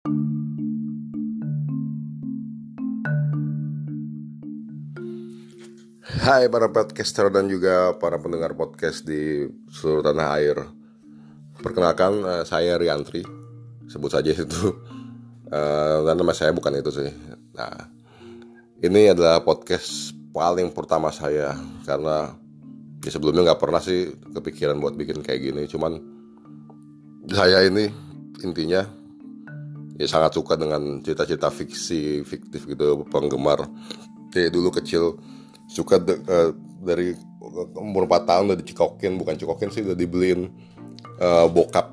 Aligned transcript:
Hai 0.00 0.08
para 6.48 6.72
podcaster 6.72 7.28
dan 7.28 7.52
juga 7.52 7.92
para 8.00 8.16
pendengar 8.16 8.56
podcast 8.56 9.04
di 9.04 9.44
seluruh 9.68 10.00
tanah 10.00 10.40
air. 10.40 10.56
Perkenalkan 11.60 12.24
uh, 12.24 12.48
saya 12.48 12.80
Riantri, 12.80 13.20
sebut 13.92 14.08
saja 14.08 14.32
itu. 14.32 14.72
Uh, 15.52 16.00
dan 16.08 16.16
nama 16.16 16.32
saya 16.32 16.56
bukan 16.56 16.80
itu 16.80 16.96
sih. 16.96 17.12
Nah, 17.52 17.92
ini 18.80 19.12
adalah 19.12 19.44
podcast 19.44 20.16
paling 20.32 20.72
pertama 20.72 21.12
saya 21.12 21.60
karena 21.84 22.40
ya 23.04 23.10
sebelumnya 23.12 23.52
nggak 23.52 23.60
pernah 23.60 23.84
sih 23.84 24.16
kepikiran 24.32 24.80
buat 24.80 24.96
bikin 24.96 25.20
kayak 25.20 25.44
gini. 25.44 25.68
Cuman 25.68 26.00
saya 27.28 27.68
ini 27.68 27.92
intinya 28.40 28.99
ya 30.00 30.08
sangat 30.08 30.32
suka 30.32 30.56
dengan 30.56 31.04
cerita-cerita 31.04 31.52
fiksi 31.52 32.24
fiktif 32.24 32.64
gitu 32.64 33.04
penggemar. 33.12 33.68
Kayak 34.32 34.56
dulu 34.56 34.72
kecil 34.72 35.20
suka 35.68 36.00
de, 36.00 36.16
uh, 36.24 36.56
dari 36.80 37.12
umur 37.76 38.08
4 38.08 38.24
tahun 38.24 38.44
udah 38.48 38.58
dicikokin 38.64 39.20
bukan 39.20 39.36
cikokin 39.36 39.68
sih 39.68 39.84
udah 39.84 39.92
dibeliin 39.92 40.48
uh, 41.20 41.44
bokap 41.52 41.92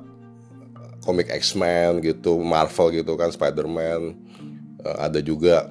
komik 1.04 1.28
X-Men 1.28 2.00
gitu 2.00 2.40
Marvel 2.40 3.04
gitu 3.04 3.12
kan 3.20 3.28
Spider-Man. 3.28 4.16
Uh, 4.80 4.96
ada 5.04 5.20
juga 5.20 5.68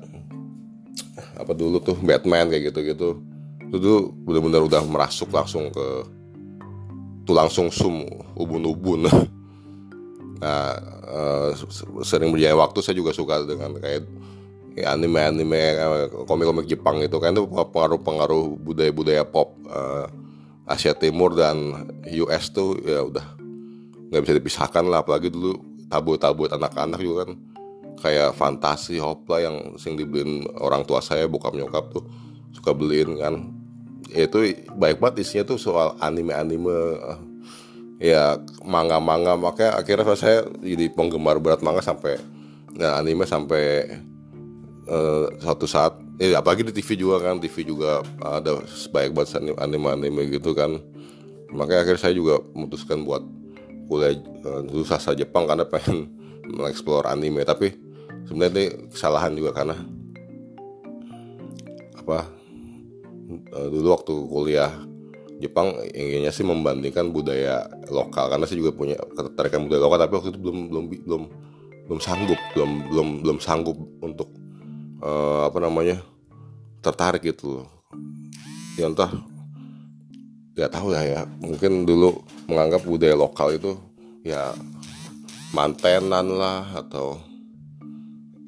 apa 1.33 1.57
dulu 1.57 1.81
tuh 1.81 1.97
Batman 1.97 2.53
kayak 2.53 2.69
gitu 2.69 2.79
gitu 2.85 3.09
itu 3.67 3.77
tuh 3.81 4.13
bener-bener 4.23 4.63
udah 4.63 4.81
merasuk 4.85 5.33
langsung 5.33 5.67
ke 5.73 5.87
tulang 7.27 7.51
sungsum 7.51 8.07
ubun-ubun 8.37 9.09
nah 10.37 10.77
uh, 11.09 11.49
sering 12.05 12.29
berjalan 12.29 12.61
waktu 12.61 12.79
saya 12.85 12.95
juga 12.97 13.09
suka 13.09 13.41
dengan 13.41 13.73
kayak 13.81 14.05
ya, 14.77 14.93
anime 14.93 15.17
anime 15.17 15.61
komik-komik 16.29 16.69
Jepang 16.69 17.01
itu 17.01 17.17
kan 17.17 17.33
itu 17.33 17.49
pengaruh-pengaruh 17.49 18.61
budaya-budaya 18.61 19.25
pop 19.25 19.57
uh, 19.65 20.05
Asia 20.67 20.93
Timur 20.93 21.33
dan 21.33 21.89
US 22.05 22.51
tuh 22.51 22.77
ya 22.83 23.07
udah 23.07 23.25
nggak 24.11 24.21
bisa 24.23 24.33
dipisahkan 24.35 24.83
lah. 24.85 25.01
Apalagi 25.01 25.31
dulu 25.31 25.55
tabu-tabu 25.87 26.45
anak-anak 26.51 26.99
juga 26.99 27.25
kan 27.25 27.31
kayak 27.97 28.35
fantasi 28.37 29.01
hopla 29.01 29.41
yang 29.41 29.79
sing 29.79 29.97
dibeliin 29.97 30.45
orang 30.61 30.85
tua 30.85 31.01
saya 31.01 31.25
bokap 31.25 31.55
nyokap 31.55 31.89
tuh 31.95 32.03
suka 32.51 32.75
beliin 32.75 33.15
kan. 33.15 33.47
Ya 34.11 34.27
itu 34.27 34.67
baik 34.75 34.99
banget 35.03 35.23
isinya 35.23 35.55
tuh 35.55 35.59
soal 35.59 35.95
anime-anime 35.99 36.71
uh, 36.99 37.19
ya 37.97 38.37
manga-manga 38.61 39.33
makanya 39.37 39.81
akhirnya 39.81 40.13
saya 40.13 40.45
jadi 40.61 40.89
penggemar 40.93 41.41
berat 41.41 41.65
manga 41.65 41.81
sampai 41.81 42.21
nah 42.77 43.01
anime 43.01 43.25
sampai 43.25 43.97
uh, 44.87 45.25
suatu 45.37 45.67
saat. 45.69 45.99
Eh 46.17 46.33
apalagi 46.33 46.65
di 46.65 46.73
TV 46.73 46.97
juga 46.97 47.21
kan 47.21 47.37
TV 47.37 47.61
juga 47.61 48.01
ada 48.17 48.65
sebaik 48.65 49.13
banget 49.13 49.37
anime-anime 49.59 50.33
gitu 50.33 50.57
kan. 50.57 50.81
Makanya 51.53 51.85
akhirnya 51.85 52.01
saya 52.01 52.13
juga 52.17 52.41
memutuskan 52.57 53.05
buat 53.05 53.21
kuliah 53.87 54.17
uh, 54.43 54.61
dulu 54.65 54.83
sastra 54.83 55.13
Jepang 55.13 55.45
karena 55.45 55.67
pengen 55.67 56.09
mengeksplor 56.57 57.05
anime. 57.05 57.45
Tapi 57.45 57.75
sebenarnya 58.25 58.53
ini 58.57 58.65
kesalahan 58.89 59.37
juga 59.37 59.53
karena 59.53 59.77
apa 62.01 62.19
uh, 63.53 63.67
dulu 63.69 63.87
waktu 63.93 64.13
kuliah 64.31 64.73
Jepang 65.37 65.77
inginnya 65.93 66.33
sih 66.33 66.41
membandingkan 66.41 67.13
budaya 67.13 67.69
lokal 67.93 68.33
karena 68.33 68.49
saya 68.49 68.57
juga 68.57 68.73
punya 68.73 68.97
ketertarikan 68.97 69.69
budaya 69.69 69.81
lokal 69.85 69.99
tapi 70.01 70.13
waktu 70.17 70.29
itu 70.33 70.39
belum 70.41 70.57
belum 70.73 70.85
belum 71.05 71.23
belum 71.87 71.99
sanggup 72.01 72.39
belum 72.57 72.71
belum 72.89 73.07
belum 73.21 73.37
sanggup 73.37 73.77
untuk 74.01 74.33
uh, 75.05 75.45
apa 75.45 75.57
namanya 75.61 76.01
tertarik 76.81 77.21
gitu 77.21 77.61
loh. 77.61 77.67
Ya 78.81 78.89
entah 78.89 79.13
nggak 80.57 80.73
tahu 80.73 80.97
ya 80.97 81.01
ya. 81.05 81.21
Mungkin 81.37 81.85
dulu 81.85 82.17
menganggap 82.49 82.81
budaya 82.81 83.13
lokal 83.13 83.53
itu 83.53 83.77
ya 84.25 84.57
mantenan 85.53 86.33
lah 86.33 86.65
atau 86.73 87.21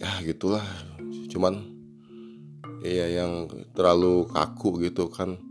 ya 0.01 0.09
gitulah. 0.25 0.65
Cuman 1.29 1.69
iya 2.81 3.21
yang 3.23 3.45
terlalu 3.77 4.25
kaku 4.33 4.89
gitu 4.89 5.05
kan 5.11 5.48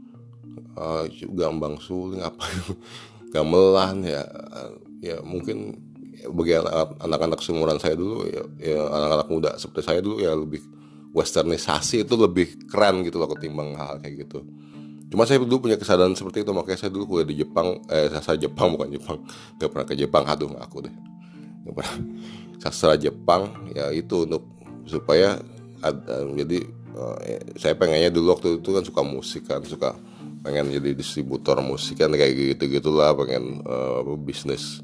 uh, 0.78 1.05
gambang 1.34 1.77
suling 1.83 2.22
apa 2.22 2.47
gamelan 3.34 4.06
ya. 4.06 4.22
Ya 4.99 5.22
mungkin 5.22 5.78
bagi 6.27 6.59
anak-anak 7.03 7.39
seumuran 7.39 7.78
saya 7.78 7.94
dulu 7.94 8.27
ya, 8.27 8.43
ya 8.59 8.83
anak-anak 8.83 9.28
muda 9.31 9.50
seperti 9.55 9.83
saya 9.87 10.00
dulu 10.03 10.19
ya 10.19 10.34
lebih 10.34 10.62
westernisasi 11.15 12.03
itu 12.03 12.15
lebih 12.19 12.67
keren 12.67 13.06
gitu 13.06 13.22
loh 13.22 13.31
ketimbang 13.31 13.78
hal, 13.78 13.97
-hal 13.97 14.03
kayak 14.03 14.27
gitu. 14.27 14.43
Cuma 15.09 15.25
saya 15.25 15.41
dulu 15.41 15.69
punya 15.69 15.81
kesadaran 15.81 16.12
seperti 16.12 16.44
itu 16.44 16.53
makanya 16.53 16.78
saya 16.84 16.91
dulu 16.93 17.17
kuliah 17.17 17.28
di 17.28 17.41
Jepang 17.41 17.81
eh 17.88 18.12
sastra 18.12 18.37
Jepang 18.37 18.77
bukan 18.77 18.88
Jepang. 18.93 19.19
Gak 19.56 19.69
pernah 19.72 19.87
ke 19.88 19.94
Jepang 19.97 20.25
aduh 20.28 20.53
aku 20.61 20.84
deh. 20.84 20.94
Gak 21.65 21.75
pernah. 21.75 21.97
Sastra 22.61 22.99
Jepang 23.00 23.72
ya 23.72 23.88
itu 23.94 24.28
untuk 24.28 24.44
supaya 24.84 25.41
ada, 25.78 26.27
jadi 26.34 26.59
uh, 26.99 27.17
saya 27.55 27.78
pengennya 27.78 28.11
dulu 28.11 28.34
waktu 28.34 28.59
itu 28.61 28.69
kan 28.75 28.84
suka 28.84 29.03
musik 29.06 29.43
kan 29.47 29.62
suka 29.62 29.94
pengen 30.43 30.71
jadi 30.71 30.94
distributor 30.94 31.59
musik 31.60 31.99
kan 31.99 32.15
kayak 32.15 32.56
gitu 32.56 32.78
gitulah 32.78 33.12
pengen 33.15 33.60
uh, 33.66 34.03
bisnis. 34.19 34.81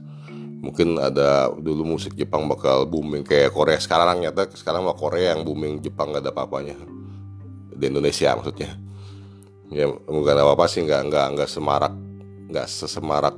Mungkin 0.65 0.97
ada 0.97 1.53
dulu 1.53 1.97
musik 1.97 2.17
Jepang 2.17 2.49
bakal 2.49 2.89
booming 2.89 3.21
kayak 3.21 3.53
Korea 3.53 3.77
sekarang 3.77 4.25
nyata 4.25 4.49
sekarang 4.57 4.89
mah 4.89 4.97
Korea 4.97 5.37
yang 5.37 5.45
booming 5.45 5.85
Jepang 5.85 6.17
gak 6.17 6.25
ada 6.25 6.33
apa-apanya. 6.33 6.77
Di 7.75 7.85
Indonesia 7.85 8.33
maksudnya. 8.33 8.73
Ya 9.73 9.89
bukan 9.89 10.37
apa 10.39 10.53
apa 10.57 10.65
sih 10.69 10.85
nggak 10.85 11.03
nggak 11.11 11.27
nggak 11.37 11.51
semarak 11.51 11.95
nggak 12.49 12.67
sesemarak 12.69 13.37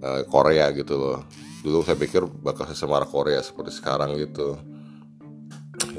uh, 0.00 0.22
Korea 0.28 0.72
gitu 0.72 0.96
loh. 0.96 1.20
Dulu 1.62 1.84
saya 1.84 2.00
pikir 2.00 2.24
bakal 2.26 2.64
sesemarak 2.68 3.12
Korea 3.12 3.40
seperti 3.44 3.76
sekarang 3.76 4.16
gitu. 4.16 4.56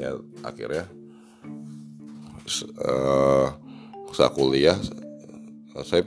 Ya 0.00 0.18
akhirnya 0.42 0.90
uh, 2.82 3.54
saya 4.14 4.30
kuliah 4.30 4.78
saya 5.82 6.06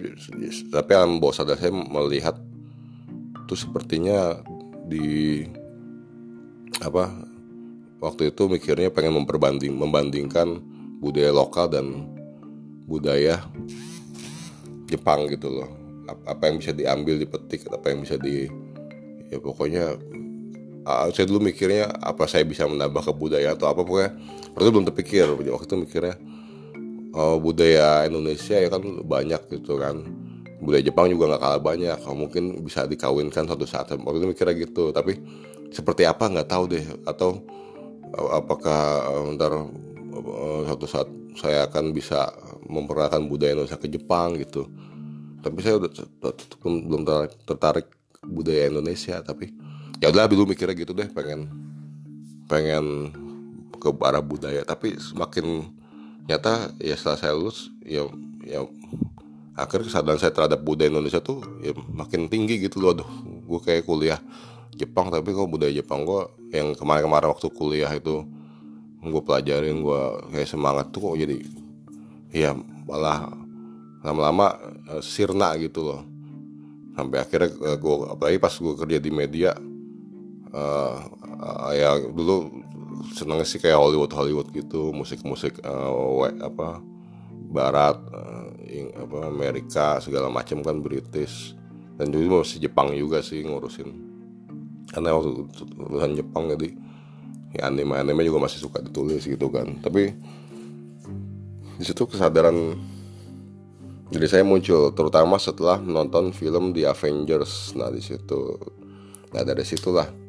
tapi 0.71 0.91
alam 0.95 1.19
bawah 1.19 1.35
sadar 1.35 1.59
saya 1.59 1.75
melihat 1.75 2.39
itu 3.43 3.55
sepertinya 3.59 4.39
di 4.87 5.43
apa 6.79 7.11
waktu 7.99 8.31
itu 8.31 8.47
mikirnya 8.47 8.87
pengen 8.93 9.19
memperbanding 9.19 9.75
membandingkan 9.75 10.63
budaya 11.03 11.31
lokal 11.35 11.67
dan 11.67 12.07
budaya 12.87 13.43
Jepang 14.87 15.27
gitu 15.27 15.51
loh. 15.51 15.67
Apa 16.23 16.47
yang 16.47 16.63
bisa 16.63 16.71
diambil 16.71 17.19
dipetik 17.19 17.67
apa 17.67 17.91
yang 17.91 18.07
bisa 18.07 18.15
di 18.15 18.47
ya 19.27 19.37
pokoknya 19.43 19.99
saya 21.11 21.27
dulu 21.27 21.51
mikirnya 21.51 21.91
apa 21.99 22.23
saya 22.31 22.47
bisa 22.47 22.63
menambah 22.63 23.03
kebudayaan 23.03 23.59
atau 23.59 23.67
apa 23.67 23.83
pokoknya 23.83 24.15
waktu 24.55 24.63
itu 24.63 24.71
belum 24.71 24.87
terpikir. 24.87 25.27
Waktu 25.27 25.67
itu 25.67 25.75
mikirnya 25.75 26.15
uh, 27.17 27.37
budaya 27.41 28.05
Indonesia 28.05 28.55
ya 28.61 28.69
kan 28.69 28.83
banyak 29.01 29.41
gitu 29.49 29.81
kan. 29.81 30.05
Budaya 30.61 30.85
Jepang 30.85 31.09
juga 31.09 31.33
nggak 31.33 31.41
kalah 31.41 31.61
banyak. 31.61 31.97
Mungkin 32.05 32.43
bisa 32.61 32.85
dikawinkan 32.85 33.49
suatu 33.49 33.65
saat. 33.65 33.89
Waktu 33.93 34.17
itu 34.21 34.27
mikirnya 34.29 34.55
gitu. 34.57 34.93
Tapi 34.93 35.17
seperti 35.73 36.05
apa 36.05 36.29
nggak 36.29 36.49
tahu 36.49 36.63
deh. 36.69 36.85
Atau 37.09 37.41
uh, 38.13 38.29
apakah 38.37 38.81
uh, 39.09 39.33
ntar 39.33 39.53
suatu 40.69 40.85
saat 40.89 41.09
saya 41.37 41.69
akan 41.69 41.93
bisa 41.93 42.33
memperkenalkan 42.65 43.29
budaya 43.29 43.53
Indonesia 43.57 43.77
ke 43.77 43.89
Jepang 43.89 44.37
gitu. 44.37 44.69
Tapi 45.41 45.57
saya 45.61 45.77
udah 45.81 45.91
belum 46.65 47.05
tertarik 47.45 47.89
budaya 48.25 48.69
Indonesia. 48.69 49.21
Tapi 49.21 49.53
ya 50.01 50.09
udah 50.09 50.29
dulu 50.29 50.53
mikirnya 50.53 50.73
gitu 50.73 50.93
deh. 50.97 51.09
Pengen 51.13 51.49
pengen 52.49 53.13
ke 53.77 53.93
arah 54.01 54.25
budaya. 54.25 54.65
Tapi 54.65 54.97
semakin 54.97 55.77
nyata 56.27 56.75
ya 56.83 56.93
setelah 56.99 57.17
saya 57.17 57.33
lulus 57.33 57.71
ya 57.87 58.03
ya 58.43 58.67
akhirnya 59.55 59.89
kesadaran 59.89 60.19
saya 60.19 60.35
terhadap 60.35 60.59
budaya 60.61 60.91
Indonesia 60.91 61.23
tuh 61.23 61.41
ya 61.63 61.73
makin 61.89 62.27
tinggi 62.27 62.61
gitu 62.61 62.83
loh. 62.83 62.93
Aduh 62.93 63.09
gue 63.47 63.59
kayak 63.63 63.87
kuliah 63.87 64.19
Jepang 64.77 65.09
tapi 65.09 65.33
kok 65.33 65.49
budaya 65.49 65.73
Jepang 65.73 66.05
gue 66.05 66.21
yang 66.53 66.75
kemarin-kemarin 66.77 67.31
waktu 67.33 67.47
kuliah 67.49 67.89
itu 67.95 68.27
gue 69.01 69.21
pelajarin 69.23 69.81
gue 69.81 70.01
kayak 70.35 70.49
semangat 70.51 70.91
tuh 70.91 71.11
kok 71.11 71.15
jadi 71.17 71.37
ya 72.35 72.51
malah 72.85 73.31
lama-lama 74.03 74.53
uh, 74.91 75.01
sirna 75.01 75.55
gitu 75.57 75.83
loh. 75.83 76.01
Sampai 76.93 77.23
akhirnya 77.23 77.49
uh, 77.55 77.77
gue 77.79 77.95
apalagi 78.13 78.37
pas 78.37 78.53
gue 78.53 78.73
kerja 78.77 78.97
di 78.99 79.11
media 79.15 79.55
uh, 80.53 80.97
uh, 81.39 81.71
ya 81.73 81.97
dulu 81.97 82.56
seneng 83.13 83.41
sih 83.45 83.61
kayak 83.61 83.77
Hollywood 83.77 84.11
Hollywood 84.13 84.47
gitu 84.53 84.93
musik-musik 84.93 85.61
uh, 85.65 86.29
apa 86.41 86.81
Barat 87.47 87.97
uh, 88.11 88.51
ing, 88.67 88.91
apa 88.93 89.31
Amerika 89.31 89.97
segala 90.03 90.27
macam 90.27 90.59
kan 90.61 90.83
British. 90.83 91.55
Dan 91.97 92.13
dulu 92.13 92.45
masih 92.45 92.61
Jepang 92.61 92.93
juga 92.93 93.25
sih 93.25 93.41
ngurusin. 93.41 93.89
Karena 94.93 95.17
waktu 95.17 95.49
lulusan 95.73 96.13
Jepang 96.13 96.51
jadi 96.53 96.69
ya 97.57 97.71
anime 97.71 97.97
anime 97.97 98.21
juga 98.27 98.45
masih 98.45 98.61
suka 98.61 98.83
ditulis 98.83 99.25
gitu 99.25 99.49
kan. 99.49 99.79
Tapi 99.81 100.13
di 101.77 101.83
situ 101.85 102.05
kesadaran 102.05 102.77
jadi 104.07 104.25
saya 104.29 104.43
muncul 104.47 104.95
terutama 104.95 105.35
setelah 105.35 105.81
menonton 105.81 106.31
film 106.31 106.71
The 106.75 106.91
Avengers. 106.91 107.73
Nah 107.73 107.89
di 107.89 108.03
situ 108.03 108.59
nah 109.33 109.43
dari 109.43 109.65
situlah 109.67 110.26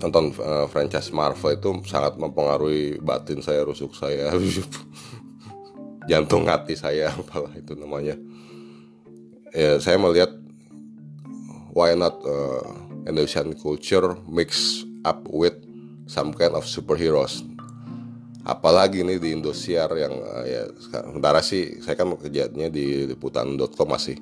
nonton 0.00 0.32
uh, 0.40 0.64
franchise 0.72 1.12
Marvel 1.12 1.60
itu 1.60 1.70
sangat 1.84 2.16
mempengaruhi 2.16 2.98
batin 3.04 3.44
saya 3.44 3.62
rusuk 3.62 3.92
saya 3.92 4.32
jantung 6.10 6.48
hati 6.48 6.74
saya 6.74 7.12
apalah 7.12 7.52
itu 7.52 7.76
namanya. 7.76 8.16
Ya 9.52 9.76
saya 9.78 10.00
melihat 10.00 10.32
why 11.76 11.92
not 11.92 12.16
uh, 12.24 12.64
Indonesian 13.04 13.52
culture 13.54 14.16
mix 14.26 14.82
up 15.04 15.22
with 15.28 15.54
some 16.08 16.32
kind 16.32 16.56
of 16.56 16.64
superheroes? 16.64 17.44
Apalagi 18.40 19.04
nih 19.04 19.20
di 19.20 19.36
Indosiar 19.36 19.92
yang 20.00 20.16
uh, 20.16 20.44
ya 20.48 20.64
sementara 20.80 21.44
sih 21.44 21.78
saya 21.84 21.94
kan 21.94 22.08
kerjanya 22.16 22.72
di 22.72 23.04
liputan.com 23.04 23.88
masih 23.90 24.16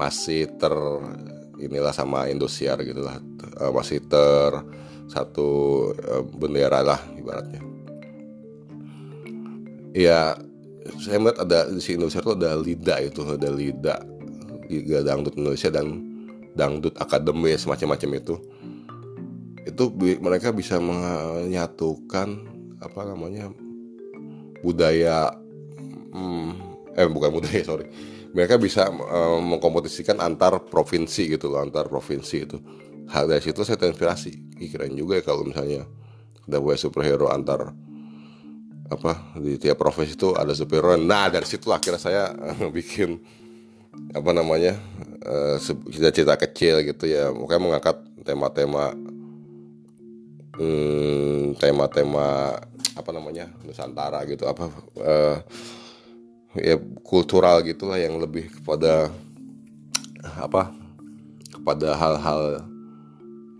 masih 0.00 0.48
ter 0.56 0.72
inilah 1.58 1.92
sama 1.92 2.30
Indosiar 2.30 2.80
gitu 2.86 3.02
lah. 3.02 3.18
Uh, 3.58 3.74
masih 3.74 4.02
ter 4.06 4.50
satu 5.10 5.48
uh, 5.94 6.22
bendera 6.24 6.80
lah 6.82 7.00
ibaratnya. 7.18 7.60
Ya 9.92 10.38
saya 11.02 11.20
melihat 11.20 11.44
ada 11.44 11.58
di 11.68 11.80
Indonesia 11.92 12.22
itu 12.22 12.32
ada 12.32 12.50
Lida 12.56 12.96
itu 13.02 13.20
ada 13.26 13.50
Lida 13.50 13.96
Liga 14.68 15.00
Dangdut 15.00 15.34
Indonesia 15.36 15.72
dan 15.72 15.86
Dangdut 16.54 16.94
Akademi 17.00 17.56
semacam-macam 17.56 18.10
itu. 18.20 18.34
Itu 19.64 19.92
mereka 20.20 20.52
bisa 20.52 20.80
menyatukan 20.80 22.28
apa 22.78 23.00
namanya 23.04 23.50
budaya 24.62 25.34
hmm, 26.14 26.50
eh 26.94 27.08
bukan 27.10 27.30
budaya 27.34 27.62
sorry 27.66 27.86
mereka 28.38 28.54
bisa 28.54 28.86
uh, 28.86 29.42
mengkompetisikan 29.42 30.22
antar 30.22 30.62
provinsi 30.62 31.34
gitu 31.34 31.50
loh 31.50 31.58
antar 31.58 31.90
provinsi 31.90 32.36
itu. 32.38 32.62
Hal 33.10 33.26
dari 33.26 33.42
situ 33.42 33.66
saya 33.66 33.74
terinspirasi. 33.74 34.54
Keren 34.70 34.94
juga 34.94 35.18
ya 35.18 35.26
kalau 35.26 35.42
misalnya 35.42 35.82
ada 36.46 36.62
buat 36.62 36.78
superhero 36.78 37.34
antar 37.34 37.74
apa 38.88 39.34
di 39.42 39.58
tiap 39.58 39.82
provinsi 39.82 40.14
itu 40.14 40.38
ada 40.38 40.54
superhero. 40.54 40.94
Nah 40.94 41.26
dari 41.34 41.50
situ 41.50 41.74
akhirnya 41.74 41.98
saya 41.98 42.30
uh, 42.30 42.70
bikin 42.70 43.18
apa 44.14 44.30
namanya 44.30 44.78
uh, 45.26 45.58
cerita-cerita 45.58 46.38
kecil 46.38 46.86
gitu 46.86 47.10
ya. 47.10 47.34
Makanya 47.34 47.62
mengangkat 47.66 47.96
tema-tema 48.22 48.94
hmm, 50.54 51.58
tema-tema 51.58 52.54
apa 52.94 53.10
namanya 53.10 53.50
Nusantara 53.66 54.22
gitu 54.30 54.46
apa 54.46 54.70
uh, 55.02 55.42
ya 56.56 56.80
kultural 57.04 57.60
gitulah 57.60 58.00
yang 58.00 58.16
lebih 58.16 58.48
kepada 58.48 59.12
apa 60.40 60.72
kepada 61.52 61.92
hal-hal 61.98 62.64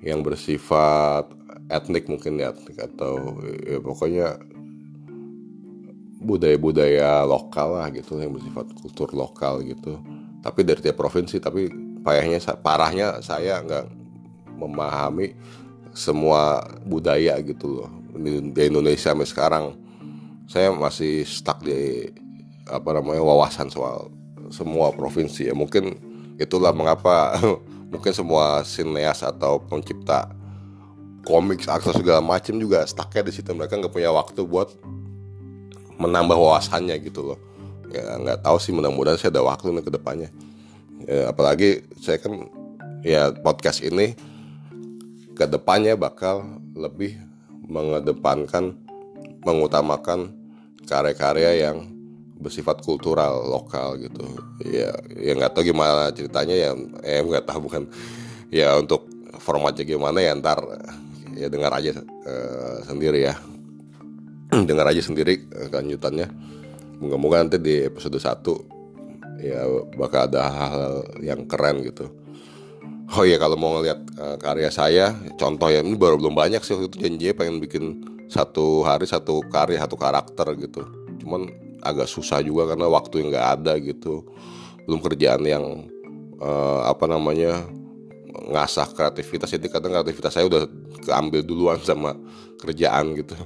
yang 0.00 0.24
bersifat 0.24 1.28
etnik 1.68 2.08
mungkin 2.08 2.40
ya 2.40 2.54
atau 2.80 3.36
ya 3.66 3.78
pokoknya 3.82 4.40
budaya-budaya 6.18 7.22
lokal 7.28 7.78
lah 7.78 7.86
gitu 7.94 8.18
yang 8.18 8.34
bersifat 8.34 8.66
kultur 8.80 9.08
lokal 9.14 9.62
gitu. 9.62 10.00
Tapi 10.42 10.60
dari 10.66 10.80
tiap 10.82 10.98
provinsi 10.98 11.38
tapi 11.38 11.70
payahnya 12.02 12.42
parahnya 12.58 13.22
saya 13.22 13.62
nggak 13.62 13.86
memahami 14.58 15.34
semua 15.94 16.62
budaya 16.86 17.38
gitu 17.42 17.82
loh 17.82 17.90
di 18.18 18.62
Indonesia 18.66 19.14
sampai 19.14 19.28
sekarang. 19.28 19.64
Saya 20.48 20.72
masih 20.72 21.28
stuck 21.28 21.60
di 21.60 22.08
apa 22.68 23.00
namanya 23.00 23.24
wawasan 23.24 23.72
soal 23.72 24.12
semua 24.52 24.92
provinsi 24.92 25.48
ya. 25.48 25.54
Mungkin 25.56 25.96
itulah 26.38 26.72
mengapa 26.72 27.36
mungkin 27.92 28.12
semua 28.12 28.62
sineas 28.64 29.24
atau 29.24 29.60
pencipta 29.60 30.30
komik 31.24 31.66
atau 31.68 31.92
segala 31.92 32.24
macam 32.24 32.56
juga 32.56 32.84
stucknya 32.84 33.28
di 33.28 33.32
situ. 33.34 33.50
Mereka 33.52 33.76
nggak 33.80 33.92
punya 33.92 34.12
waktu 34.12 34.40
buat 34.44 34.72
menambah 35.98 36.36
wawasannya 36.36 36.96
gitu 37.04 37.34
loh. 37.34 37.40
Ya 37.92 38.16
nggak 38.20 38.44
tahu 38.44 38.56
sih 38.60 38.72
mudah-mudahan 38.72 39.18
saya 39.18 39.32
ada 39.34 39.42
waktu 39.44 39.72
nih 39.72 39.84
ke 39.84 39.92
depannya. 39.92 40.30
Ya, 41.08 41.30
apalagi 41.30 41.86
saya 42.00 42.20
kan 42.20 42.48
ya 43.06 43.30
podcast 43.32 43.80
ini 43.80 44.18
ke 45.38 45.46
depannya 45.46 45.94
bakal 45.94 46.42
lebih 46.74 47.14
mengedepankan 47.68 48.74
mengutamakan 49.46 50.34
karya-karya 50.88 51.68
yang 51.68 51.97
bersifat 52.38 52.80
kultural 52.86 53.44
lokal 53.46 53.98
gitu. 53.98 54.24
Ya 54.62 54.94
ya 55.18 55.32
nggak 55.34 55.58
tahu 55.58 55.74
gimana 55.74 56.14
ceritanya 56.14 56.54
ya 56.54 56.70
eh 57.02 57.20
nggak 57.22 57.44
tahu 57.44 57.66
bukan. 57.66 57.90
Ya 58.48 58.78
untuk 58.78 59.10
formatnya 59.42 59.84
gimana 59.84 60.22
ya 60.22 60.32
ntar 60.38 60.62
ya 61.34 61.46
dengar 61.50 61.74
aja 61.74 61.98
uh, 62.26 62.78
sendiri 62.86 63.28
ya. 63.28 63.34
Dengar 64.68 64.88
aja 64.88 65.02
sendiri 65.04 65.44
uh, 65.52 65.68
kelanjutannya. 65.68 66.26
Moga-moga 66.98 67.44
nanti 67.46 67.62
di 67.62 67.84
episode 67.86 68.18
1 68.18 68.78
ya 69.38 69.62
bakal 69.94 70.26
ada 70.26 70.50
hal-hal 70.50 70.94
yang 71.22 71.46
keren 71.46 71.86
gitu. 71.86 72.10
Oh 73.14 73.24
ya 73.24 73.40
kalau 73.40 73.56
mau 73.56 73.78
ngeliat 73.78 74.00
uh, 74.20 74.36
karya 74.36 74.68
saya 74.68 75.16
contoh 75.40 75.72
ya 75.72 75.80
ini 75.80 75.96
baru 75.96 76.20
belum 76.20 76.36
banyak 76.36 76.60
sih 76.60 76.76
waktu 76.76 76.92
itu 76.92 76.98
janji 77.00 77.26
pengen 77.32 77.56
bikin 77.62 77.84
satu 78.28 78.84
hari 78.84 79.08
satu 79.08 79.40
karya 79.48 79.80
satu 79.80 79.96
karakter 79.96 80.46
gitu. 80.60 80.84
Cuman 81.22 81.48
agak 81.82 82.10
susah 82.10 82.42
juga 82.42 82.74
karena 82.74 82.86
waktu 82.90 83.22
yang 83.22 83.28
nggak 83.34 83.48
ada 83.60 83.72
gitu. 83.78 84.26
Belum 84.86 85.00
kerjaan 85.04 85.42
yang 85.44 85.64
uh, 86.40 86.88
apa 86.88 87.04
namanya 87.04 87.66
ngasah 88.48 88.88
kreativitas. 88.94 89.50
Jadi 89.52 89.66
kadang 89.68 89.92
kreativitas 89.98 90.32
saya 90.34 90.46
udah 90.46 90.64
keambil 91.02 91.42
duluan 91.42 91.78
sama 91.82 92.14
kerjaan 92.58 93.14
gitu. 93.18 93.36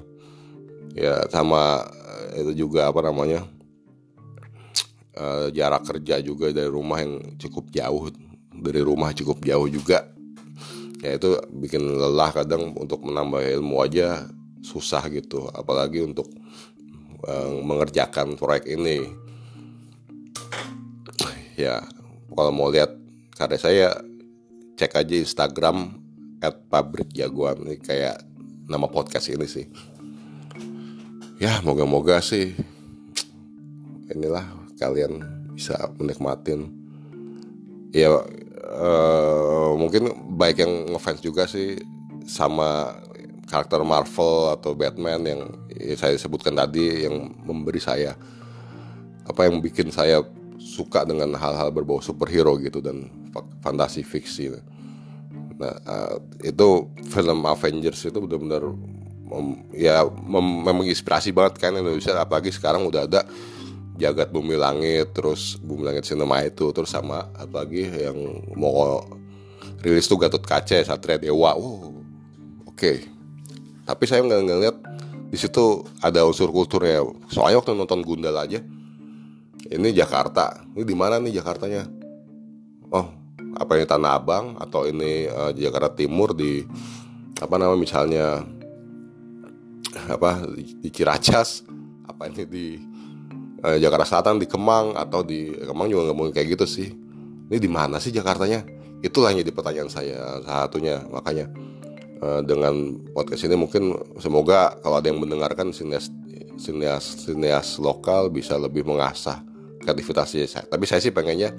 Ya 0.92 1.24
sama 1.32 1.88
eh, 2.36 2.44
itu 2.44 2.68
juga 2.68 2.92
apa 2.92 3.00
namanya 3.00 3.48
uh, 5.16 5.48
jarak 5.48 5.88
kerja 5.88 6.20
juga 6.20 6.52
dari 6.52 6.68
rumah 6.68 7.00
yang 7.00 7.20
cukup 7.40 7.72
jauh. 7.72 8.12
Dari 8.52 8.80
rumah 8.84 9.10
cukup 9.16 9.40
jauh 9.42 9.66
juga. 9.66 10.12
Ya 11.02 11.18
itu 11.18 11.34
bikin 11.50 11.82
lelah 11.82 12.30
kadang 12.30 12.78
untuk 12.78 13.02
menambah 13.02 13.42
ilmu 13.58 13.82
aja 13.82 14.28
susah 14.62 15.02
gitu. 15.10 15.50
Apalagi 15.50 16.04
untuk 16.04 16.30
mengerjakan 17.62 18.34
proyek 18.34 18.66
ini. 18.66 19.06
Ya 21.54 21.84
kalau 22.32 22.50
mau 22.50 22.72
lihat 22.72 22.96
karya 23.36 23.58
saya 23.60 23.88
cek 24.80 24.98
aja 24.98 25.14
Instagram 25.14 26.00
at 26.42 26.58
pabrik 26.66 27.12
jagoan. 27.14 27.62
Ini 27.68 27.76
kayak 27.78 28.24
nama 28.66 28.88
podcast 28.90 29.30
ini 29.30 29.46
sih. 29.46 29.66
Ya 31.38 31.58
moga-moga 31.62 32.22
sih 32.22 32.54
inilah 34.10 34.46
kalian 34.78 35.22
bisa 35.54 35.78
menikmatin. 35.98 36.70
Ya 37.92 38.08
uh, 38.72 39.72
mungkin 39.76 40.34
baik 40.34 40.64
yang 40.64 40.96
ngefans 40.96 41.20
juga 41.20 41.44
sih 41.44 41.76
sama 42.24 42.96
karakter 43.52 43.84
Marvel 43.84 44.56
atau 44.56 44.72
Batman 44.72 45.20
yang 45.28 45.40
saya 46.00 46.16
sebutkan 46.16 46.56
tadi 46.56 47.04
yang 47.04 47.36
memberi 47.44 47.76
saya 47.76 48.16
apa 49.28 49.44
yang 49.44 49.60
bikin 49.60 49.92
saya 49.92 50.24
suka 50.56 51.04
dengan 51.04 51.36
hal-hal 51.36 51.68
berbau 51.68 52.00
superhero 52.00 52.56
gitu 52.56 52.80
dan 52.80 53.12
fantasi 53.60 54.00
fiksi. 54.00 54.56
Nah, 55.60 55.76
uh, 55.84 56.16
itu 56.40 56.88
film 57.12 57.44
Avengers 57.44 58.08
itu 58.08 58.18
benar-benar 58.24 58.72
ya 59.76 60.04
mem 60.08 60.64
menginspirasi 60.64 61.32
banget 61.32 61.60
kan 61.60 61.76
Indonesia 61.76 62.16
apalagi 62.16 62.52
sekarang 62.52 62.88
udah 62.88 63.04
ada 63.08 63.24
jagat 63.96 64.28
bumi 64.32 64.56
langit 64.56 65.12
terus 65.16 65.56
bumi 65.60 65.88
langit 65.88 66.04
cinema 66.08 66.40
itu 66.44 66.68
terus 66.72 66.92
sama 66.92 67.28
apalagi 67.36 67.88
yang 67.88 68.16
mau 68.56 69.00
rilis 69.80 70.04
tuh 70.04 70.20
Gatot 70.20 70.44
Kaca 70.44 70.84
Satria 70.84 71.16
Dewa 71.16 71.56
wow 71.56 71.56
oke 71.56 72.76
okay 72.76 73.11
tapi 73.84 74.04
saya 74.06 74.22
nggak 74.22 74.42
ngeliat 74.46 74.76
di 75.32 75.36
situ 75.40 75.82
ada 76.04 76.28
unsur 76.28 76.52
kulturnya 76.52 77.02
soalnya 77.32 77.62
waktu 77.62 77.72
nonton 77.72 78.04
Gundal 78.04 78.36
aja 78.36 78.60
ini 79.70 79.94
Jakarta. 79.94 80.66
Ini 80.74 80.82
di 80.82 80.96
mana 80.96 81.22
nih 81.22 81.38
Jakartanya? 81.38 81.86
Oh 82.90 83.06
apa 83.52 83.76
ini 83.76 83.84
Tanah 83.84 84.16
Abang 84.16 84.56
atau 84.56 84.88
ini 84.88 85.28
uh, 85.28 85.52
Jakarta 85.52 85.92
Timur 85.92 86.32
di 86.32 86.64
apa 87.38 87.54
nama 87.60 87.76
misalnya 87.78 88.42
apa 90.08 90.42
di 90.82 90.88
Ciracas? 90.90 91.62
Apa 92.08 92.26
ini 92.28 92.42
di 92.48 92.66
uh, 93.62 93.78
Jakarta 93.78 94.04
Selatan 94.08 94.42
di 94.42 94.48
Kemang 94.50 94.98
atau 94.98 95.22
di 95.22 95.54
Kemang 95.54 95.86
juga 95.86 96.10
nggak 96.10 96.16
mungkin 96.16 96.34
kayak 96.34 96.58
gitu 96.58 96.66
sih. 96.66 96.88
Ini 97.52 97.60
di 97.60 97.70
mana 97.70 98.02
sih 98.02 98.10
Jakartanya? 98.10 98.64
Itulah 99.02 99.30
yang 99.34 99.46
jadi 99.46 99.52
pertanyaan 99.54 99.90
saya 99.92 100.42
satunya. 100.42 101.00
Makanya 101.06 101.46
dengan 102.22 103.02
podcast 103.10 103.50
ini 103.50 103.58
mungkin 103.58 103.98
semoga 104.22 104.78
kalau 104.78 105.02
ada 105.02 105.10
yang 105.10 105.18
mendengarkan 105.18 105.74
sinias 105.74 106.06
sinias 106.54 107.26
sinias 107.26 107.82
lokal 107.82 108.30
bisa 108.30 108.54
lebih 108.54 108.86
mengasah 108.86 109.42
kreativitasnya 109.82 110.46
saya. 110.46 110.64
Tapi 110.70 110.84
saya 110.86 111.02
sih 111.02 111.10
pengennya 111.10 111.50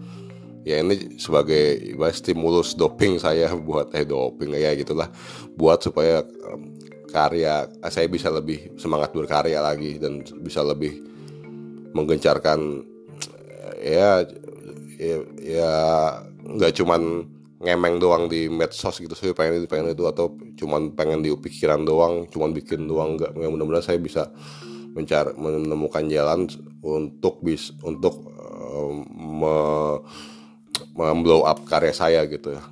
ya 0.64 0.80
ini 0.80 1.20
sebagai 1.20 1.92
stimulus 2.16 2.72
doping 2.80 3.20
saya 3.20 3.52
buat 3.68 3.92
eh 3.92 4.08
doping 4.08 4.56
ya 4.56 4.72
gitulah. 4.80 5.12
Buat 5.60 5.84
supaya 5.84 6.24
um, 6.24 6.80
karya 7.12 7.68
saya 7.92 8.08
bisa 8.10 8.32
lebih 8.32 8.74
semangat 8.80 9.14
berkarya 9.14 9.62
lagi 9.62 10.00
dan 10.02 10.24
bisa 10.42 10.64
lebih 10.66 11.04
menggencarkan 11.94 12.82
ya 13.84 14.26
ya, 14.98 15.18
ya 15.44 15.74
nggak 16.42 16.74
cuman 16.82 17.28
ngemeng 17.64 17.96
doang 17.98 18.28
di 18.28 18.52
medsos 18.52 19.00
gitu. 19.00 19.16
Saya 19.16 19.32
pengen 19.32 19.64
itu 19.64 19.68
pengen 19.72 19.96
itu 19.96 20.04
atau 20.04 20.36
cuman 20.60 20.92
pengen 20.94 21.24
di 21.24 21.32
pikiran 21.32 21.82
doang 21.88 22.28
cuman 22.28 22.52
bikin 22.52 22.86
doang 22.86 23.16
nggak 23.16 23.32
mudah-mudahan 23.40 23.96
saya 23.96 24.00
bisa 24.00 24.28
mencari 24.94 25.34
menemukan 25.34 26.06
jalan 26.06 26.46
untuk 26.84 27.42
bis 27.42 27.74
untuk 27.82 28.22
um, 28.38 29.02
me, 30.94 31.14
blow 31.24 31.48
up 31.48 31.64
karya 31.66 31.96
saya 31.96 32.22
gitu 32.30 32.54
ya. 32.54 32.64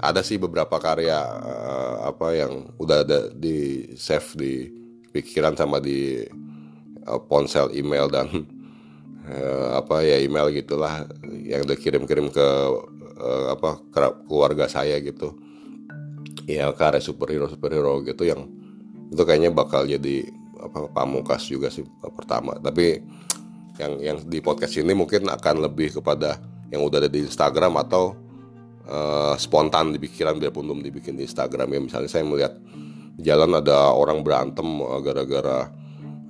Ada 0.00 0.24
sih 0.24 0.40
beberapa 0.40 0.80
karya 0.80 1.20
uh, 1.20 2.08
apa 2.08 2.32
yang 2.32 2.72
udah 2.80 3.04
ada 3.04 3.28
di 3.30 3.84
save 3.94 4.32
di 4.34 4.52
pikiran 5.12 5.54
sama 5.54 5.78
di 5.78 6.24
uh, 7.04 7.20
ponsel 7.28 7.68
email 7.76 8.08
dan 8.08 8.26
uh, 9.28 9.76
apa 9.80 10.00
ya 10.02 10.16
email 10.18 10.48
gitulah 10.50 11.04
yang 11.44 11.68
udah 11.68 11.76
kirim-kirim 11.76 12.32
ke 12.32 12.48
uh, 13.20 13.54
apa 13.54 13.84
keluarga 14.26 14.66
saya 14.66 14.96
gitu. 15.04 15.36
Ya 16.48 16.72
karya 16.74 16.98
superhero 16.98 17.46
superhero 17.46 18.00
gitu 18.02 18.26
yang 18.26 18.48
itu 19.12 19.22
kayaknya 19.22 19.54
bakal 19.54 19.86
jadi 19.86 20.26
apa 20.60 20.90
pamukas 20.90 21.46
juga 21.46 21.68
sih 21.68 21.84
pertama. 22.16 22.56
Tapi 22.58 23.00
yang 23.78 23.92
yang 24.00 24.16
di 24.24 24.40
podcast 24.42 24.76
ini 24.80 24.92
mungkin 24.92 25.28
akan 25.28 25.64
lebih 25.68 26.00
kepada 26.00 26.40
yang 26.72 26.84
udah 26.84 27.06
ada 27.06 27.10
di 27.10 27.24
Instagram 27.24 27.80
atau 27.80 28.14
uh, 28.86 29.34
spontan 29.40 29.96
di 29.96 29.98
pikiran 29.98 30.36
biarpun 30.36 30.66
belum 30.68 30.80
dibikin 30.84 31.16
di 31.16 31.24
Instagram 31.24 31.76
ya. 31.76 31.80
Misalnya 31.80 32.10
saya 32.10 32.24
melihat 32.26 32.54
jalan 33.20 33.60
ada 33.60 33.92
orang 33.92 34.24
berantem 34.24 34.66
gara-gara 35.04 35.68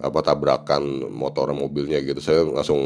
apa 0.01 0.19
tabrakan 0.25 1.11
motor 1.13 1.53
mobilnya 1.53 2.01
gitu. 2.01 2.21
Saya 2.25 2.47
langsung 2.49 2.81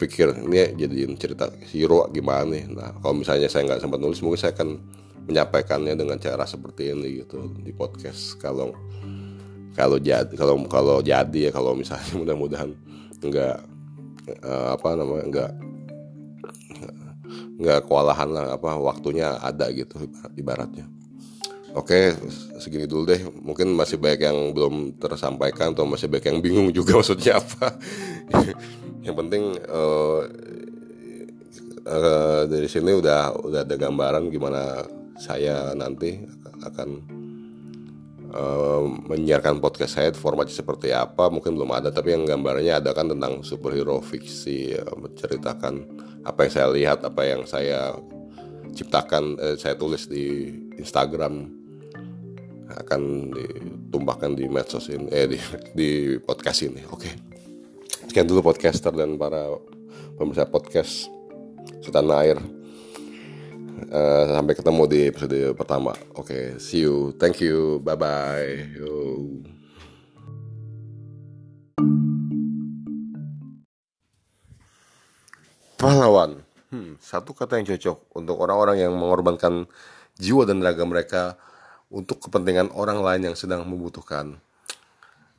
pikir 0.00 0.32
ini 0.48 0.72
jadiin 0.80 1.12
cerita 1.20 1.52
hero 1.68 2.08
gimana 2.08 2.48
nih. 2.48 2.64
Nah 2.72 2.96
kalau 3.04 3.20
misalnya 3.20 3.52
saya 3.52 3.68
nggak 3.68 3.84
sempat 3.84 4.00
nulis 4.00 4.24
mungkin 4.24 4.40
saya 4.40 4.56
akan 4.56 4.80
menyampaikannya 5.28 5.92
dengan 5.92 6.16
cara 6.16 6.48
seperti 6.48 6.96
ini 6.96 7.20
gitu 7.20 7.52
di 7.60 7.70
podcast. 7.76 8.40
Kalau 8.40 8.72
kalau 9.76 10.00
jadi 10.00 10.32
kalau 10.32 10.64
kalau 10.66 11.04
jadi 11.04 11.48
ya 11.48 11.50
kalau 11.52 11.76
misalnya 11.76 12.16
mudah-mudahan 12.20 12.72
nggak 13.20 13.56
uh, 14.40 14.68
apa 14.74 14.88
namanya 14.96 15.24
nggak 15.28 15.52
nggak 17.60 17.80
kewalahan 17.84 18.28
lah 18.32 18.56
apa 18.56 18.80
waktunya 18.80 19.36
ada 19.36 19.68
gitu 19.68 20.00
ibaratnya 20.32 20.88
Oke, 21.70 22.18
segini 22.58 22.90
dulu 22.90 23.06
deh. 23.06 23.22
Mungkin 23.30 23.70
masih 23.78 23.94
banyak 23.94 24.26
yang 24.26 24.38
belum 24.50 24.98
tersampaikan 24.98 25.70
atau 25.70 25.86
masih 25.86 26.10
banyak 26.10 26.26
yang 26.34 26.40
bingung 26.42 26.68
juga 26.74 26.96
maksudnya 26.98 27.38
apa. 27.38 27.78
Yang 29.06 29.16
penting 29.16 29.44
uh, 29.64 30.20
uh, 31.88 32.42
dari 32.44 32.68
sini 32.68 32.92
udah 32.92 33.32
udah 33.32 33.64
ada 33.64 33.76
gambaran 33.80 34.28
gimana 34.28 34.84
saya 35.16 35.72
nanti 35.72 36.20
akan 36.60 36.88
uh, 38.34 38.84
menyiarkan 39.08 39.56
podcast 39.64 39.96
saya 39.96 40.12
formatnya 40.12 40.52
seperti 40.52 40.92
apa. 40.92 41.32
Mungkin 41.32 41.56
belum 41.56 41.70
ada 41.70 41.88
tapi 41.88 42.12
yang 42.12 42.28
gambarnya 42.28 42.82
ada 42.82 42.92
kan 42.92 43.08
tentang 43.08 43.40
superhero 43.40 44.02
fiksi 44.04 44.74
uh, 44.74 44.96
menceritakan 44.98 45.86
apa 46.26 46.44
yang 46.44 46.52
saya 46.52 46.68
lihat 46.68 46.98
apa 47.06 47.22
yang 47.24 47.48
saya 47.48 47.96
ciptakan 48.74 49.38
uh, 49.40 49.56
saya 49.56 49.78
tulis 49.80 50.04
di 50.10 50.52
Instagram 50.76 51.59
akan 52.78 53.32
ditumbahkan 53.34 54.38
di 54.38 54.46
medsos 54.46 54.86
ini 54.90 55.10
eh 55.10 55.26
di, 55.26 55.38
di 55.74 55.90
podcast 56.22 56.62
ini 56.66 56.82
oke 56.86 57.00
okay. 57.00 57.14
Sekian 58.10 58.26
dulu 58.26 58.50
podcaster 58.50 58.90
dan 58.90 59.14
para 59.14 59.54
pemirsa 60.18 60.42
podcast 60.42 61.06
setanah 61.78 62.26
air. 62.26 62.42
Uh, 63.86 64.34
sampai 64.34 64.58
ketemu 64.58 64.82
di 64.90 65.00
episode 65.06 65.54
pertama. 65.54 65.94
Oke, 66.18 66.26
okay, 66.26 66.44
see 66.58 66.82
you. 66.82 67.14
Thank 67.22 67.38
you. 67.38 67.78
Bye 67.86 67.94
bye. 67.94 68.66
Yo. 68.74 68.90
Pahlawan. 75.78 76.42
Hmm, 76.74 76.98
satu 76.98 77.30
kata 77.30 77.62
yang 77.62 77.70
cocok 77.70 78.10
untuk 78.18 78.42
orang-orang 78.42 78.90
yang 78.90 78.92
mengorbankan 78.98 79.70
jiwa 80.18 80.50
dan 80.50 80.58
raga 80.66 80.82
mereka 80.82 81.22
untuk 81.90 82.22
kepentingan 82.22 82.70
orang 82.72 83.02
lain 83.02 83.30
yang 83.30 83.36
sedang 83.36 83.66
membutuhkan 83.66 84.38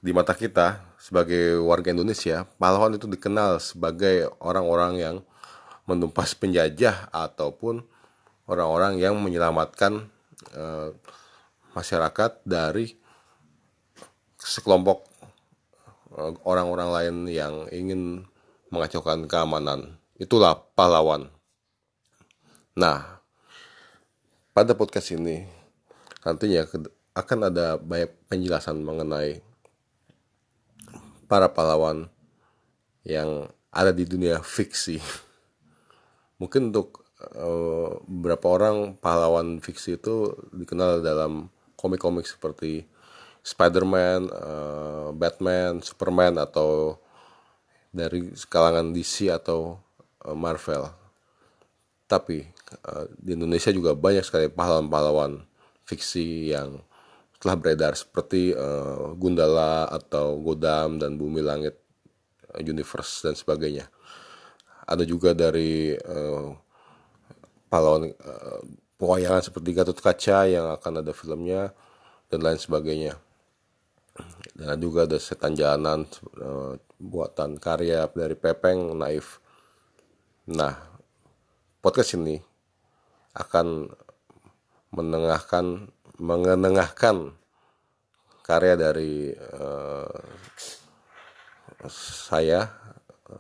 di 0.02 0.12
mata 0.12 0.34
kita 0.34 0.82
sebagai 0.98 1.62
warga 1.62 1.94
Indonesia, 1.94 2.50
pahlawan 2.58 2.98
itu 2.98 3.06
dikenal 3.06 3.62
sebagai 3.62 4.34
orang-orang 4.42 4.94
yang 4.98 5.16
menumpas 5.86 6.34
penjajah 6.34 7.10
ataupun 7.14 7.86
orang-orang 8.50 8.98
yang 8.98 9.14
menyelamatkan 9.22 10.10
uh, 10.58 10.90
masyarakat 11.78 12.42
dari 12.44 12.98
sekelompok 14.42 15.06
uh, 16.18 16.34
orang-orang 16.50 16.90
lain 16.90 17.16
yang 17.30 17.54
ingin 17.70 18.26
mengacaukan 18.74 19.30
keamanan. 19.30 20.02
Itulah 20.18 20.58
pahlawan. 20.74 21.30
Nah, 22.74 23.22
pada 24.58 24.74
podcast 24.74 25.14
ini 25.14 25.61
nantinya 26.22 26.66
akan 27.18 27.40
ada 27.52 27.76
banyak 27.76 28.12
penjelasan 28.32 28.80
mengenai 28.82 29.44
para 31.28 31.52
pahlawan 31.52 32.08
yang 33.04 33.48
ada 33.72 33.92
di 33.96 34.04
dunia 34.04 34.40
fiksi. 34.44 35.00
Mungkin 36.42 36.72
untuk 36.72 37.02
uh, 37.36 38.00
beberapa 38.04 38.52
orang 38.52 39.00
pahlawan 39.00 39.60
fiksi 39.64 39.96
itu 40.00 40.36
dikenal 40.52 41.04
dalam 41.04 41.48
komik-komik 41.80 42.28
seperti 42.28 42.86
Spider-Man, 43.42 44.30
uh, 44.30 45.10
Batman, 45.18 45.82
Superman 45.82 46.38
atau 46.38 47.02
dari 47.90 48.32
kalangan 48.48 48.94
DC 48.94 49.34
atau 49.34 49.82
uh, 50.24 50.38
Marvel. 50.38 50.88
Tapi 52.06 52.46
uh, 52.86 53.06
di 53.18 53.34
Indonesia 53.34 53.74
juga 53.74 53.98
banyak 53.98 54.24
sekali 54.24 54.48
pahlawan-pahlawan 54.52 55.51
fiksi 55.92 56.56
yang 56.56 56.80
telah 57.42 57.58
beredar 57.60 57.98
seperti 57.98 58.56
uh, 58.56 59.12
Gundala 59.18 59.90
atau 59.90 60.40
Godam 60.40 61.02
dan 61.02 61.18
Bumi 61.18 61.44
Langit 61.44 61.76
uh, 62.54 62.62
Universe 62.62 63.28
dan 63.28 63.36
sebagainya. 63.36 63.92
Ada 64.88 65.04
juga 65.04 65.36
dari 65.36 65.98
uh, 65.98 66.54
pahlawan 67.68 68.14
uh, 68.14 68.62
pewayangan 68.96 69.42
seperti 69.42 69.74
Gatot 69.74 69.98
Kaca 69.98 70.46
yang 70.46 70.70
akan 70.70 71.02
ada 71.02 71.12
filmnya 71.12 71.74
dan 72.30 72.40
lain 72.46 72.62
sebagainya. 72.62 73.18
Dan 74.54 74.78
juga 74.78 75.10
ada 75.10 75.18
setan 75.18 75.58
jalanan 75.58 76.06
uh, 76.38 76.78
buatan 77.02 77.58
karya 77.58 78.06
dari 78.14 78.38
Pepeng 78.38 78.94
Naif. 78.94 79.42
Nah, 80.52 80.78
podcast 81.82 82.14
ini 82.20 82.38
akan 83.34 83.90
menengahkan 84.92 85.88
mengenengahkan 86.20 87.32
karya 88.44 88.76
dari 88.76 89.32
uh, 89.32 90.22
saya 91.90 92.68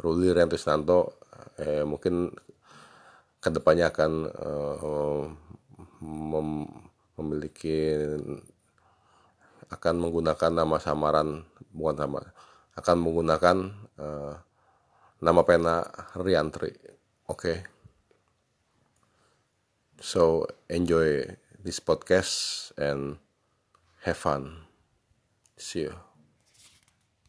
Ruli 0.02 0.32
Rentisnanto 0.32 1.20
eh, 1.60 1.84
mungkin 1.84 2.32
ke 3.38 3.50
depannya 3.52 3.92
akan 3.92 4.12
uh, 4.32 5.24
mem 6.02 6.50
memiliki 7.20 8.02
akan 9.70 9.96
menggunakan 10.00 10.52
nama 10.56 10.80
samaran 10.82 11.44
bukan 11.76 11.96
sama 12.00 12.22
akan 12.80 12.98
menggunakan 12.98 13.58
uh, 14.00 14.34
nama 15.22 15.42
pena 15.46 15.86
Riantri. 16.18 16.74
Oke. 17.30 17.36
Okay? 17.38 17.58
so 20.02 20.50
enjoy 20.66 21.22
this 21.64 21.80
podcast 21.80 22.72
and 22.78 23.18
have 24.04 24.18
fun. 24.18 24.66
See 25.58 25.82
you. 25.82 26.11